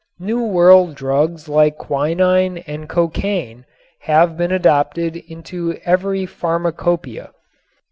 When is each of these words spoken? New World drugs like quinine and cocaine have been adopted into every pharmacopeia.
New 0.17 0.43
World 0.43 0.95
drugs 0.95 1.47
like 1.47 1.77
quinine 1.77 2.57
and 2.65 2.89
cocaine 2.89 3.67
have 3.99 4.35
been 4.35 4.51
adopted 4.51 5.15
into 5.15 5.77
every 5.85 6.25
pharmacopeia. 6.25 7.29